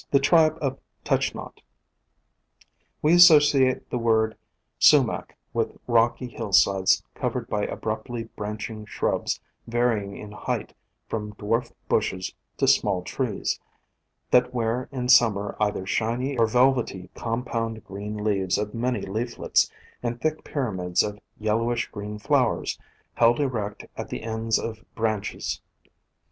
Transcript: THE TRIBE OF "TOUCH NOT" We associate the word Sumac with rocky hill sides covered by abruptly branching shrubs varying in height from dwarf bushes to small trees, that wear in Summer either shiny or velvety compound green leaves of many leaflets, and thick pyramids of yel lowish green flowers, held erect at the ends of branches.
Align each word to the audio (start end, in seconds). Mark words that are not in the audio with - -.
THE 0.09 0.19
TRIBE 0.19 0.57
OF 0.63 0.79
"TOUCH 1.03 1.35
NOT" 1.35 1.61
We 3.03 3.13
associate 3.13 3.87
the 3.91 3.99
word 3.99 4.35
Sumac 4.79 5.37
with 5.53 5.77
rocky 5.85 6.25
hill 6.27 6.53
sides 6.53 7.03
covered 7.13 7.47
by 7.47 7.65
abruptly 7.65 8.23
branching 8.35 8.87
shrubs 8.87 9.41
varying 9.67 10.17
in 10.17 10.31
height 10.31 10.73
from 11.07 11.33
dwarf 11.35 11.71
bushes 11.87 12.33
to 12.57 12.67
small 12.67 13.03
trees, 13.03 13.59
that 14.31 14.55
wear 14.55 14.89
in 14.91 15.07
Summer 15.07 15.55
either 15.59 15.85
shiny 15.85 16.35
or 16.35 16.47
velvety 16.47 17.11
compound 17.13 17.83
green 17.85 18.17
leaves 18.23 18.57
of 18.57 18.73
many 18.73 19.01
leaflets, 19.01 19.69
and 20.01 20.19
thick 20.19 20.43
pyramids 20.43 21.03
of 21.03 21.19
yel 21.37 21.59
lowish 21.59 21.91
green 21.91 22.17
flowers, 22.17 22.79
held 23.13 23.39
erect 23.39 23.85
at 23.95 24.09
the 24.09 24.23
ends 24.23 24.57
of 24.57 24.83
branches. 24.95 25.61